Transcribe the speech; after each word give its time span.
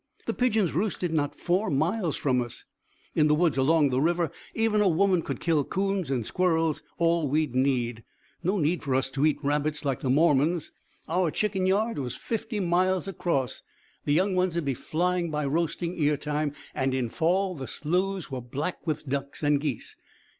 The 0.25 0.33
pigeons 0.33 0.73
roosted 0.73 1.13
not 1.13 1.39
four 1.39 1.69
miles 1.69 2.15
from 2.17 2.41
us. 2.41 2.65
In 3.13 3.27
the 3.27 3.35
woods 3.35 3.55
along 3.55 3.91
the 3.91 4.01
river 4.01 4.31
even 4.55 4.81
a 4.81 4.87
woman 4.89 5.21
could 5.21 5.39
kill 5.39 5.63
coons 5.63 6.09
and 6.09 6.25
squirrels, 6.25 6.81
all 6.97 7.27
we'd 7.29 7.53
need 7.53 8.03
no 8.41 8.57
need 8.57 8.81
for 8.81 8.95
us 8.95 9.11
to 9.11 9.27
eat 9.27 9.37
rabbits 9.43 9.85
like 9.85 9.99
the 9.99 10.09
Mormons. 10.09 10.71
Our 11.07 11.29
chicken 11.29 11.67
yard 11.67 11.99
was 11.99 12.15
fifty 12.15 12.59
miles 12.59 13.07
across. 13.07 13.61
The 14.05 14.13
young 14.13 14.33
ones'd 14.33 14.65
be 14.65 14.73
flying 14.73 15.29
by 15.29 15.45
roasting 15.45 15.93
ear 15.99 16.17
time 16.17 16.53
and 16.73 16.95
in 16.95 17.07
fall 17.09 17.53
the 17.53 17.67
sloughs 17.67 18.31
was 18.31 18.43
black 18.49 18.87
with 18.87 19.07
ducks 19.07 19.43
and 19.43 19.61
geese. 19.61 19.97